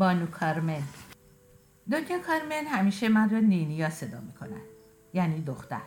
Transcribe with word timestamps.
بانو 0.00 0.26
کارمن 0.26 0.82
دنیا 1.90 2.18
کارمن 2.18 2.66
همیشه 2.66 3.08
من 3.08 3.30
را 3.30 3.38
نینیا 3.38 3.90
صدا 3.90 4.20
می 4.20 4.32
کند 4.32 4.60
یعنی 5.14 5.42
دختر. 5.42 5.80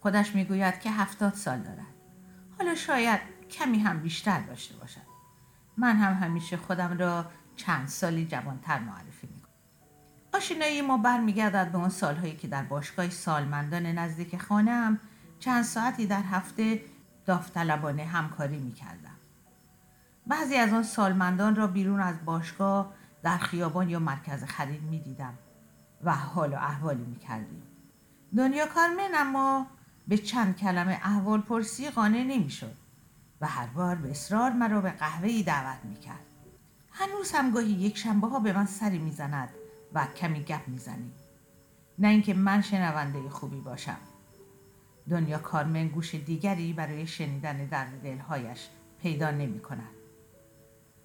خودش 0.00 0.34
می‌گوید 0.34 0.80
که 0.80 0.90
هفتاد 0.90 1.34
سال 1.34 1.58
دارد. 1.58 1.94
حالا 2.58 2.74
شاید 2.74 3.20
کمی 3.50 3.78
هم 3.78 4.00
بیشتر 4.00 4.40
داشته 4.40 4.76
باشد. 4.76 5.00
من 5.76 5.96
هم 5.96 6.12
همیشه 6.12 6.56
خودم 6.56 6.98
را 6.98 7.26
چند 7.56 7.88
سالی 7.88 8.26
جوانتر 8.26 8.78
معرفی 8.78 9.26
می 9.26 9.40
کنم 9.40 9.52
آشنایی 10.34 10.82
ما 10.82 10.96
برمیگردد 10.98 11.72
به 11.72 11.78
اون 11.78 11.88
سالهایی 11.88 12.36
که 12.36 12.48
در 12.48 12.62
باشگاه 12.62 13.10
سالمندان 13.10 13.86
نزدیک 13.86 14.36
خانه 14.36 14.98
چند 15.38 15.64
ساعتی 15.64 16.06
در 16.06 16.22
هفته 16.22 16.80
داوطلبانه 17.26 18.04
همکاری 18.04 18.58
می 18.58 18.72
کردم. 18.72 19.16
بعضی 20.26 20.56
از 20.56 20.72
آن 20.72 20.82
سالمندان 20.82 21.56
را 21.56 21.66
بیرون 21.66 22.00
از 22.00 22.24
باشگاه 22.24 22.94
در 23.24 23.38
خیابان 23.38 23.90
یا 23.90 23.98
مرکز 23.98 24.44
خرید 24.44 24.82
می 24.82 25.00
دیدم 25.00 25.38
و 26.02 26.14
حال 26.14 26.52
و 26.52 26.56
احوالی 26.56 27.04
می 27.04 27.16
کردیم. 27.16 27.62
دنیا 28.36 28.66
کارمن 28.66 29.10
اما 29.14 29.66
به 30.08 30.18
چند 30.18 30.56
کلمه 30.56 31.00
احوال 31.02 31.40
پرسی 31.40 31.90
قانع 31.90 32.22
نمی 32.22 32.50
شد 32.50 32.74
و 33.40 33.46
هر 33.46 33.66
بار 33.66 33.94
به 33.94 34.10
اصرار 34.10 34.50
مرا 34.52 34.80
به 34.80 34.90
قهوهی 34.90 35.42
دعوت 35.42 35.84
می 35.84 35.94
کرد. 35.94 36.26
هنوز 36.92 37.32
هم 37.32 37.50
گاهی 37.50 37.70
یک 37.70 37.96
شنبه 37.96 38.28
ها 38.28 38.40
به 38.40 38.52
من 38.52 38.66
سری 38.66 38.98
می 38.98 39.12
زند 39.12 39.48
و 39.94 40.06
کمی 40.06 40.42
گپ 40.42 40.68
می 40.68 40.78
زنیم. 40.78 41.12
نه 41.98 42.08
اینکه 42.08 42.34
من 42.34 42.62
شنونده 42.62 43.28
خوبی 43.28 43.60
باشم. 43.60 43.98
دنیا 45.10 45.38
کارمن 45.38 45.88
گوش 45.88 46.14
دیگری 46.14 46.72
برای 46.72 47.06
شنیدن 47.06 47.66
درد 47.66 48.02
دلهایش 48.02 48.68
پیدا 49.02 49.30
نمی 49.30 49.60
کند. 49.60 49.94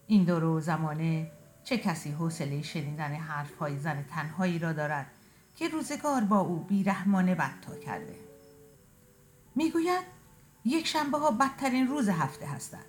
این 0.08 0.24
دور 0.24 0.60
زمانه 0.60 1.32
چه 1.64 1.78
کسی 1.78 2.12
حوصله 2.12 2.62
شنیدن 2.62 3.14
حرفهای 3.14 3.80
زن 3.80 4.04
تنهایی 4.04 4.60
را 4.60 4.74
دارد 4.74 5.12
که 5.56 5.68
روزگار 5.68 6.22
با 6.22 6.40
او 6.40 6.60
بیرحمانه 6.60 7.36
بدتا 7.36 7.76
کرده؟ 7.76 8.16
می‌گوید 9.56 10.04
یک 10.66 10.88
شنبه 10.88 11.18
ها 11.18 11.32
بدترین 11.32 11.88
روز 11.88 12.10
هفته 12.10 12.48
هستند. 12.48 12.86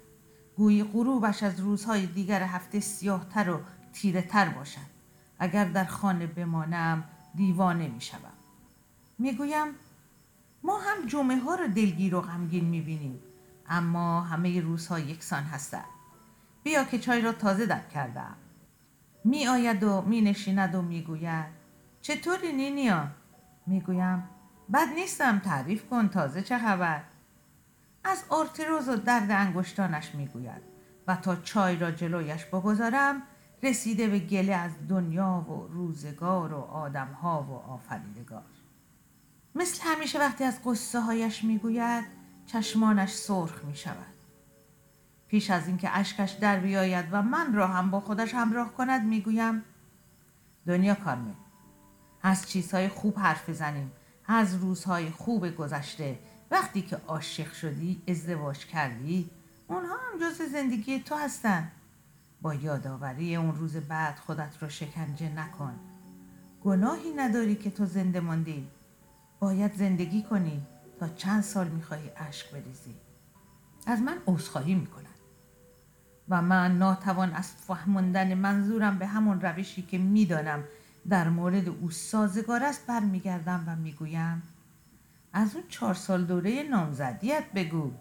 گویی 0.56 0.84
غروبش 0.84 1.42
از 1.42 1.60
روزهای 1.60 2.06
دیگر 2.06 2.42
هفته 2.42 2.80
سیاهتر 2.80 3.50
و 3.50 3.60
تیره 3.92 4.22
تر 4.22 4.48
باشد. 4.48 4.90
اگر 5.38 5.64
در 5.64 5.84
خانه 5.84 6.26
بمانم 6.26 7.04
دیوانه 7.34 7.88
می 7.88 8.00
شدم. 8.00 8.32
می‌گویم 9.18 9.66
ما 10.62 10.78
هم 10.80 11.06
جمعه 11.06 11.36
ها 11.36 11.54
را 11.54 11.66
دلگیر 11.66 12.14
و 12.14 12.20
غمگین 12.20 12.64
می 12.64 12.80
بینیم 12.80 13.20
اما 13.68 14.20
همه 14.20 14.60
روزها 14.60 14.98
یکسان 14.98 15.42
هستند. 15.42 15.84
بیا 16.62 16.84
که 16.84 16.98
چای 16.98 17.20
را 17.20 17.32
تازه 17.32 17.66
دم 17.66 17.82
کردم 17.94 18.36
می 19.24 19.46
آید 19.46 19.82
و 19.82 20.02
می 20.02 20.20
نشیند 20.20 20.74
و 20.74 20.82
می 20.82 21.02
گوید 21.02 21.46
چطوری 22.02 22.52
نینیا؟ 22.52 23.06
می 23.66 23.80
گویم 23.80 24.28
بد 24.72 24.88
نیستم 24.94 25.38
تعریف 25.38 25.88
کن 25.88 26.08
تازه 26.08 26.42
چه 26.42 26.58
خبر؟ 26.58 27.02
از 28.04 28.24
آرتروز 28.28 28.88
و 28.88 28.96
درد 28.96 29.30
انگشتانش 29.30 30.14
می 30.14 30.26
گوید 30.26 30.62
و 31.06 31.16
تا 31.16 31.36
چای 31.36 31.76
را 31.76 31.90
جلویش 31.90 32.44
بگذارم 32.44 33.22
رسیده 33.62 34.08
به 34.08 34.18
گله 34.18 34.54
از 34.54 34.70
دنیا 34.88 35.46
و 35.48 35.72
روزگار 35.72 36.52
و 36.54 36.60
آدمها 36.60 37.42
و 37.42 37.72
آفریدگار 37.72 38.42
مثل 39.54 39.82
همیشه 39.84 40.18
وقتی 40.18 40.44
از 40.44 40.60
قصه 40.64 41.00
هایش 41.00 41.44
می 41.44 41.58
گوید 41.58 42.04
چشمانش 42.46 43.14
سرخ 43.14 43.64
می 43.64 43.76
شود 43.76 44.19
پیش 45.30 45.50
از 45.50 45.66
اینکه 45.66 45.98
اشکش 45.98 46.30
در 46.30 46.60
بیاید 46.60 47.06
و 47.12 47.22
من 47.22 47.54
را 47.54 47.66
هم 47.66 47.90
با 47.90 48.00
خودش 48.00 48.34
همراه 48.34 48.72
کند 48.72 49.04
می‌گویم 49.04 49.62
دنیا 50.66 50.94
کارمه 50.94 51.34
از 52.22 52.48
چیزهای 52.48 52.88
خوب 52.88 53.18
حرف 53.18 53.48
بزنیم. 53.48 53.92
از 54.26 54.54
روزهای 54.54 55.10
خوب 55.10 55.56
گذشته. 55.56 56.18
وقتی 56.50 56.82
که 56.82 56.96
عاشق 56.96 57.52
شدی 57.52 58.02
ازدواج 58.08 58.66
کردی 58.66 59.30
اونها 59.68 59.94
هم 59.94 60.20
جز 60.20 60.42
زندگی 60.52 61.00
تو 61.00 61.14
هستن. 61.14 61.70
با 62.42 62.54
یادآوری 62.54 63.36
اون 63.36 63.54
روز 63.54 63.76
بعد 63.76 64.18
خودت 64.18 64.62
را 64.62 64.68
شکنجه 64.68 65.28
نکن. 65.28 65.80
گناهی 66.64 67.12
نداری 67.12 67.54
که 67.54 67.70
تو 67.70 67.86
زنده 67.86 68.20
ماندی. 68.20 68.68
باید 69.40 69.74
زندگی 69.74 70.22
کنی 70.22 70.62
تا 71.00 71.08
چند 71.08 71.42
سال 71.42 71.68
می‌خواهی 71.68 72.10
اشک 72.16 72.50
بریزی. 72.50 72.94
از 73.86 74.00
من 74.00 74.18
عذرخواهی 74.26 74.74
می‌کنم. 74.74 75.09
و 76.30 76.42
من 76.42 76.78
ناتوان 76.78 77.32
از 77.32 77.52
فهماندن 77.52 78.34
منظورم 78.34 78.98
به 78.98 79.06
همون 79.06 79.40
روشی 79.40 79.82
که 79.82 79.98
می‌دانم 79.98 80.64
در 81.08 81.28
مورد 81.28 81.68
او 81.68 81.90
سازگار 81.90 82.62
است 82.62 82.86
برمیگردم 82.86 83.64
و 83.66 83.76
می‌گویم 83.76 84.42
از 85.32 85.54
اون 85.54 85.64
چهار 85.68 85.94
سال 85.94 86.24
دوره 86.24 86.62
نامزدیت 86.62 87.44
بگو. 87.54 87.92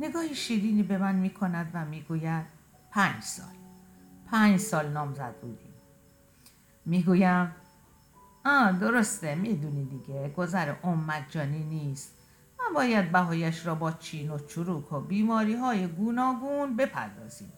نگاهی 0.00 0.34
شیرینی 0.34 0.82
به 0.82 0.98
من 0.98 1.14
می‌کند 1.14 1.70
و 1.74 1.84
می‌گوید 1.84 2.46
پنج 2.90 3.22
سال. 3.22 3.54
پنج 4.26 4.60
سال 4.60 4.88
نامزد 4.88 5.34
بودیم 5.42 5.72
می‌گویم 6.86 7.52
آه 8.44 8.72
درسته 8.72 9.34
می‌دونی 9.34 9.84
دیگه 9.84 10.28
گذر 10.28 10.74
ام 10.84 11.04
مجانی 11.04 11.64
نیست. 11.64 12.14
ما 12.62 12.74
باید 12.74 13.12
بهایش 13.12 13.66
را 13.66 13.74
با 13.74 13.92
چین 13.92 14.30
و 14.30 14.38
چروک 14.38 14.92
و 14.92 15.00
بیماری 15.00 15.54
های 15.54 15.86
گوناگون 15.86 16.76
بپردازیم. 16.76 17.52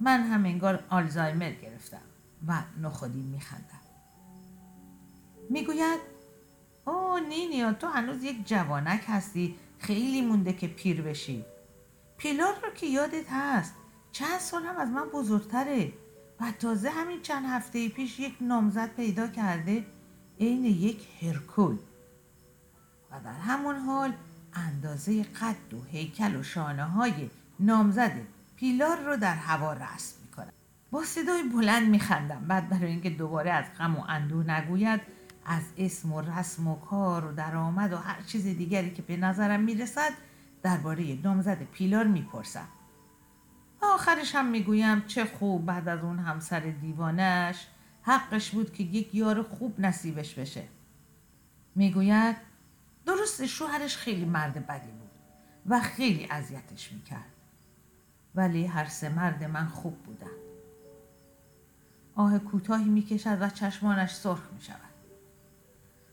من 0.00 0.22
هم 0.22 0.44
انگار 0.44 0.84
آلزایمر 0.90 1.52
گرفتم 1.52 2.02
و 2.46 2.62
نخودی 2.80 3.22
میخندم. 3.22 3.80
می‌گوید 5.50 6.00
او 6.86 7.18
نینیا 7.28 7.72
تو 7.72 7.86
هنوز 7.86 8.24
یک 8.24 8.46
جوانک 8.46 9.04
هستی. 9.06 9.56
خیلی 9.78 10.20
مونده 10.20 10.52
که 10.52 10.66
پیر 10.68 11.02
بشی. 11.02 11.44
پیلار 12.16 12.54
رو 12.62 12.70
که 12.74 12.86
یادت 12.86 13.30
هست 13.30 13.74
چند 14.12 14.38
سال 14.38 14.62
هم 14.62 14.76
از 14.76 14.88
من 14.88 15.08
بزرگتره 15.08 15.92
و 16.40 16.52
تازه 16.58 16.90
همین 16.90 17.22
چند 17.22 17.44
هفته 17.46 17.88
پیش 17.88 18.20
یک 18.20 18.34
نامزد 18.40 18.94
پیدا 18.94 19.26
کرده 19.26 19.84
عین 20.40 20.64
یک 20.64 21.08
هرکول. 21.22 21.78
و 23.12 23.20
در 23.24 23.32
همون 23.32 23.76
حال 23.76 24.12
اندازه 24.54 25.22
قد 25.22 25.74
و 25.74 25.82
هیکل 25.90 26.36
و 26.36 26.42
شانه 26.42 26.84
های 26.84 27.30
نامزد 27.60 28.12
پیلار 28.56 28.98
رو 29.06 29.16
در 29.16 29.34
هوا 29.34 29.72
رسم 29.72 30.16
می‌کنم. 30.24 30.52
با 30.90 31.04
صدای 31.04 31.42
بلند 31.42 31.88
میخندم. 31.88 32.44
بعد 32.48 32.68
برای 32.68 32.90
اینکه 32.90 33.10
دوباره 33.10 33.50
از 33.50 33.64
غم 33.78 33.96
و 33.96 34.04
اندوه 34.08 34.50
نگوید 34.50 35.00
از 35.46 35.62
اسم 35.78 36.12
و 36.12 36.20
رسم 36.20 36.68
و 36.68 36.76
کار 36.76 37.24
و 37.24 37.32
درآمد 37.32 37.92
و 37.92 37.96
هر 37.96 38.22
چیز 38.22 38.44
دیگری 38.44 38.90
که 38.90 39.02
به 39.02 39.16
نظرم 39.16 39.60
می‌رسد 39.60 40.12
درباره 40.62 41.18
نامزد 41.24 41.62
پیلار 41.62 42.04
می‌پرسم. 42.04 42.68
آخرش 43.82 44.34
هم 44.34 44.46
می‌گویم 44.46 45.00
چه 45.00 45.24
خوب 45.24 45.66
بعد 45.66 45.88
از 45.88 46.00
اون 46.00 46.18
همسر 46.18 46.60
دیوانش 46.60 47.66
حقش 48.02 48.50
بود 48.50 48.72
که 48.72 48.82
یک 48.82 49.14
یار 49.14 49.42
خوب 49.42 49.80
نصیبش 49.80 50.34
بشه. 50.34 50.64
می‌گوید 51.74 52.51
درست 53.06 53.46
شوهرش 53.46 53.96
خیلی 53.96 54.24
مرد 54.24 54.66
بدی 54.66 54.90
بود 54.90 55.10
و 55.66 55.80
خیلی 55.80 56.26
اذیتش 56.30 56.92
می‌کرد. 56.92 57.32
ولی 58.34 58.66
هر 58.66 58.84
سه 58.84 59.08
مرد 59.08 59.44
من 59.44 59.66
خوب 59.66 60.02
بودن. 60.02 60.26
آه 62.14 62.38
کوتاهی 62.38 62.84
می‌کشد 62.84 63.42
و 63.42 63.48
چشمانش 63.48 64.14
سرخ 64.14 64.52
می‌شود. 64.52 64.76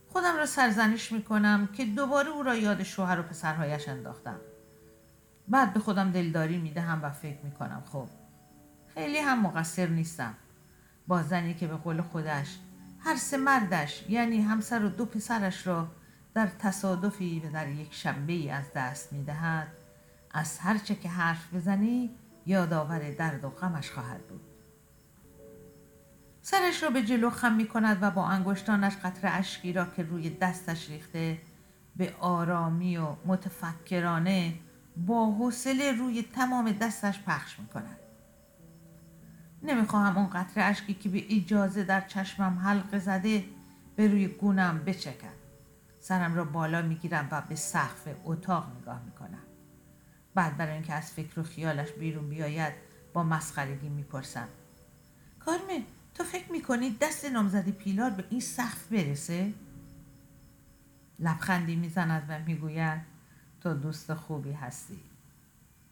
خودم 0.08 0.36
را 0.38 0.46
سرزنش 0.46 1.12
می‌کنم 1.12 1.70
که 1.74 1.86
دوباره 1.86 2.30
او 2.30 2.44
را 2.44 2.56
یاد 2.56 2.84
شوهر 2.84 3.20
و 3.20 3.24
پسرهایش 3.24 3.90
انداختم. 3.90 4.40
بعد 5.48 5.74
به 5.74 5.80
خودم 5.80 6.12
دلداری 6.12 6.58
می‌دهم 6.58 7.04
و 7.04 7.10
فکر 7.10 7.40
می‌کنم 7.44 7.84
خب 7.92 8.08
خیلی 8.94 9.18
هم 9.18 9.42
مقصر 9.42 9.88
نیستم. 9.88 10.34
با 11.08 11.24
زنی 11.24 11.54
که 11.54 11.68
به 11.68 11.76
قول 11.76 12.02
خودش 12.02 12.58
هر 13.00 13.16
سه 13.16 13.38
مردش 13.38 14.10
یعنی 14.10 14.42
همسر 14.42 14.84
و 14.86 14.90
دو 14.90 15.06
پسرش 15.06 15.68
را 15.68 15.88
در 16.34 16.48
تصادفی 16.60 17.40
و 17.40 17.52
در 17.52 17.70
یک 17.70 17.94
شنبه 17.94 18.54
از 18.54 18.74
دست 18.76 19.14
می 19.14 19.24
دهد 19.24 19.68
از 20.32 20.60
هرچه 20.60 20.96
که 20.96 21.10
حرف 21.10 21.54
بزنی 21.54 22.10
یادآور 22.46 23.12
درد 23.12 23.44
و 23.44 23.50
غمش 23.50 23.92
خواهد 23.92 24.28
بود. 24.28 24.42
سرش 26.42 26.84
را 26.84 26.90
به 26.90 27.04
جلو 27.04 27.30
خم 27.30 27.54
می 27.54 27.68
کند 27.68 27.98
و 28.02 28.12
با 28.12 28.28
انگشتانش 28.28 28.96
قطر 28.96 29.30
اشکی 29.32 29.74
را 29.74 29.86
که 29.86 30.04
روی 30.04 30.30
دستش 30.30 30.90
ریخته 30.90 31.42
به 31.96 32.14
آرامی 32.20 32.98
و 32.98 33.16
متفکرانه 33.26 34.54
با 34.98 35.32
حوصله 35.32 35.92
روی 35.92 36.22
تمام 36.24 36.72
دستش 36.72 37.24
پخش 37.24 37.60
می 37.60 37.68
کند 37.68 38.00
نمی‌خواهم 39.64 40.18
اون 40.18 40.30
قطر 40.30 40.70
اشکی 40.70 40.94
که 40.94 41.10
به 41.10 41.36
اجازه 41.36 41.84
در 41.84 42.02
چشمم 42.02 42.60
حلقه 42.60 43.00
زده 43.00 43.46
به 43.96 44.08
روی 44.08 44.28
گونم 44.28 44.84
بچکد. 44.86 45.39
سرم 46.00 46.36
را 46.36 46.44
بالا 46.46 46.82
می‌گیرم 46.82 47.28
و 47.32 47.42
به 47.42 47.56
سقف 47.56 48.08
اتاق 48.26 48.78
نگاه 48.82 49.04
می‌کنم. 49.06 49.44
بعد 50.36 50.58
برای 50.58 50.74
اینکه 50.74 50.94
از 50.94 51.12
فکر 51.12 51.40
و 51.40 51.44
خیالش 51.44 51.92
بیرون 51.92 52.30
بیاید 52.30 52.74
با 53.14 53.24
مسخرگی 53.24 53.90
می‌پرسم. 53.90 54.48
کارمن 55.40 55.84
تو 56.14 56.24
فکر 56.24 56.52
می‌کنی 56.52 56.98
دست 57.02 57.26
نامزدی 57.26 57.72
پیلار 57.72 58.10
به 58.10 58.26
این 58.30 58.40
سقف 58.40 58.88
برسه؟ 58.88 59.54
لبخندی 61.20 61.76
می‌زند 61.76 62.26
و 62.30 62.40
می‌گوید 62.40 63.02
تو 63.62 63.74
دوست 63.74 64.14
خوبی 64.14 64.52
هستی. 64.52 65.00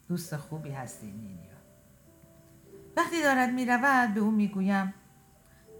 دوست 0.07 0.37
خوبی 0.37 0.69
هستی 0.69 1.11
نینیا. 1.11 1.57
وقتی 2.97 3.23
دارد 3.23 3.49
می‌رود 3.49 4.13
به 4.13 4.19
او 4.19 4.31
می‌گویم 4.31 4.93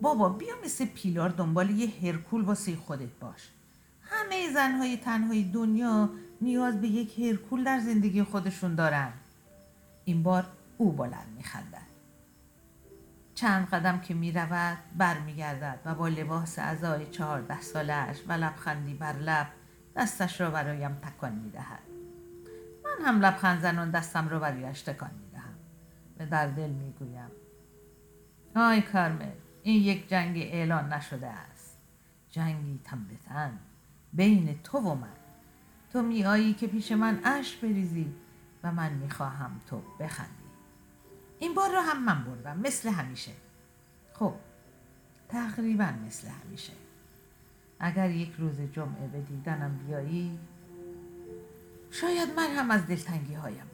بابا 0.02 0.30
بیا 0.30 0.54
مثل 0.66 0.86
پیلار 0.86 1.30
دنبال 1.30 1.70
یه 1.70 1.94
هرکول 2.02 2.42
واسه 2.42 2.76
خودت 2.76 3.20
باش. 3.20 3.50
همه 4.28 4.54
زنهای 4.54 4.98
تنهای 4.98 5.44
دنیا 5.44 6.10
نیاز 6.42 6.82
به 6.82 6.88
یک 6.88 7.20
هرکول 7.20 7.64
در 7.64 7.80
زندگی 7.80 8.24
خودشون 8.24 8.76
دارن. 8.76 9.14
این 10.06 10.24
بار 10.24 10.48
او 10.78 10.92
بلند 10.92 11.28
میخندد. 11.38 11.88
چند 13.36 13.68
قدم 13.68 14.00
که 14.00 14.14
می 14.14 14.32
رود 14.32 14.78
بر 14.98 15.20
می 15.20 15.36
گردد 15.36 15.80
و 15.86 15.96
با 15.96 16.08
لباس 16.08 16.60
ازای 16.60 17.06
چهارده 17.06 17.62
سالش 17.62 18.18
و 18.28 18.32
لبخندی 18.32 18.94
بر 18.94 19.14
لب 19.14 19.48
دستش 19.96 20.42
را 20.42 20.52
برایم 20.52 20.94
تکان 20.96 21.34
می 21.34 21.52
دهد. 21.52 21.84
من 22.84 23.06
هم 23.06 23.20
لبخند 23.20 23.62
زنان 23.62 23.92
دستم 23.92 24.30
را 24.30 24.40
برایش 24.40 24.82
تکان 24.82 25.12
می 25.22 25.32
دهم 25.32 25.56
و 26.20 26.26
در 26.26 26.48
دل 26.48 26.70
می 26.70 26.92
گویم 27.00 27.32
آی 28.56 28.82
کارمل 28.82 29.32
این 29.64 29.84
یک 29.84 30.10
جنگ 30.10 30.38
اعلان 30.38 30.94
نشده 30.94 31.28
است. 31.28 31.78
جنگی 32.30 32.80
تن 32.84 33.04
به 33.04 33.16
تن. 33.28 33.60
بین 34.14 34.60
تو 34.64 34.78
و 34.78 34.96
من. 34.96 35.08
تو 35.94 36.02
می 36.02 36.26
آیی 36.26 36.54
که 36.54 36.68
پیش 36.68 36.92
من 36.92 37.20
اش 37.24 37.56
بریزی 37.56 38.14
و 38.64 38.72
من 38.72 38.94
می 38.94 39.10
خواهم 39.10 39.62
تو 39.70 39.82
بخندی. 40.00 40.32
این 41.40 41.54
بار 41.54 41.70
رو 41.70 41.80
هم 41.80 42.04
من 42.04 42.24
بردم 42.24 42.60
مثل 42.60 42.90
همیشه. 42.90 43.32
خب 44.14 44.34
تقریبا 45.30 45.90
مثل 46.08 46.28
همیشه. 46.28 46.74
اگر 47.80 48.10
یک 48.10 48.34
روز 48.38 48.56
جمعه 48.74 49.08
به 49.08 49.22
دیدنم 49.22 49.80
بیایی 49.88 50.40
شاید 51.92 52.30
من 52.38 52.48
هم 52.56 52.72
از 52.72 52.88
دلتنگی 52.88 53.34
هایم 53.34 53.68